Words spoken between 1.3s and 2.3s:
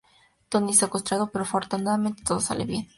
pero afortunadamente